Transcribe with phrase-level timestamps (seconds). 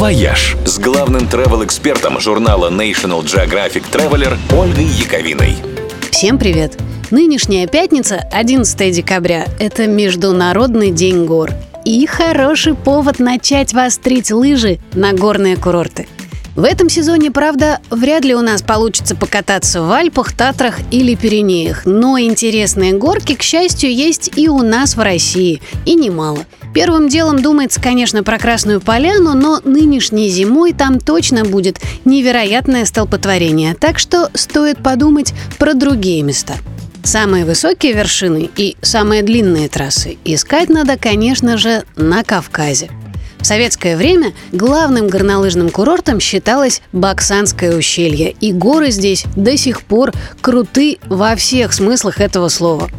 [0.00, 5.56] «Вояж» с главным travel-экспертом журнала National Geographic Traveler Ольгой Яковиной.
[6.10, 6.78] Всем привет!
[7.10, 11.50] Нынешняя пятница, 11 декабря, это Международный день гор.
[11.84, 16.08] И хороший повод начать вострить лыжи на горные курорты.
[16.56, 21.84] В этом сезоне, правда, вряд ли у нас получится покататься в Альпах, Татрах или Пиренеях,
[21.84, 27.42] но интересные горки, к счастью, есть и у нас в России, и немало– Первым делом
[27.42, 34.30] думается, конечно, про Красную Поляну, но нынешней зимой там точно будет невероятное столпотворение, так что
[34.34, 36.54] стоит подумать про другие места.
[37.02, 42.90] Самые высокие вершины и самые длинные трассы искать надо, конечно же, на Кавказе.
[43.40, 50.12] В советское время главным горнолыжным курортом считалось Баксанское ущелье, и горы здесь до сих пор
[50.42, 52.90] круты во всех смыслах этого слова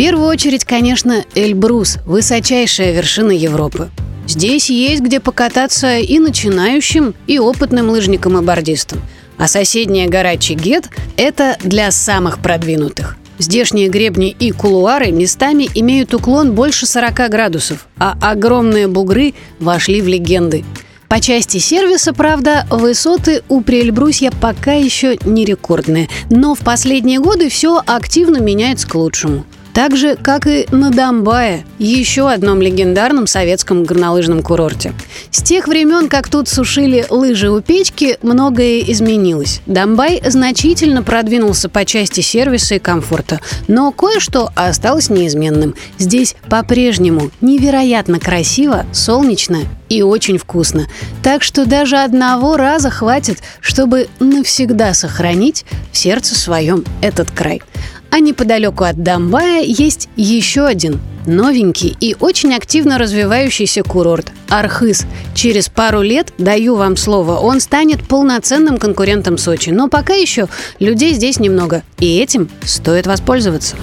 [0.00, 3.90] первую очередь, конечно, Эльбрус– высочайшая вершина Европы.
[4.26, 9.02] Здесь есть где покататься и начинающим, и опытным лыжникам и бордистам.
[9.36, 13.18] А соседняя гора Чигет– это для самых продвинутых.
[13.36, 20.08] Здешние гребни и кулуары местами имеют уклон больше 40 градусов, а огромные бугры вошли в
[20.08, 20.64] легенды.
[21.08, 27.50] По части сервиса, правда, высоты у Приэльбрусья пока еще не рекордные, но в последние годы
[27.50, 29.44] все активно меняется к лучшему–
[29.80, 34.92] так же, как и на Домбае, еще одном легендарном советском горнолыжном курорте.
[35.30, 39.62] С тех времен, как тут сушили лыжи у печки, многое изменилось.
[39.64, 45.74] Домбай значительно продвинулся по части сервиса и комфорта, но кое-что осталось неизменным.
[45.96, 50.88] Здесь по-прежнему невероятно красиво, солнечно и очень вкусно.
[51.22, 57.62] Так что даже одного раза хватит, чтобы навсегда сохранить в сердце своем этот край.
[58.10, 65.06] А неподалеку от Дамбая есть еще один новенький и очень активно развивающийся курорт– Архыз.
[65.34, 69.70] Через пару лет, даю вам слово, он станет полноценным конкурентом Сочи.
[69.70, 70.48] Но пока еще
[70.78, 73.76] людей здесь немного, и этим стоит воспользоваться.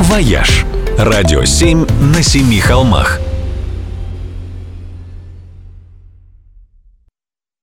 [0.00, 0.64] «Вояж»–
[0.98, 3.20] радио 7 на семи холмах–